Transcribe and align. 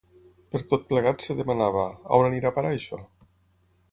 Per 0.53 0.61
tot 0.71 0.87
plegat, 0.93 1.25
es 1.33 1.37
demanava: 1.41 1.85
On 2.19 2.29
anirà 2.29 2.51
a 2.51 2.55
parar 2.57 2.75
això? 2.79 3.03